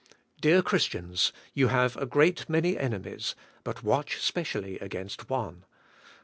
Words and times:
Dear 0.41 0.63
Christians, 0.63 1.31
you 1.53 1.67
haye 1.67 1.91
a 1.95 2.07
great 2.07 2.49
many 2.49 2.75
enemies, 2.75 3.35
but 3.63 3.83
y^atch 3.85 4.17
specially 4.19 4.79
against 4.79 5.29
one. 5.29 5.63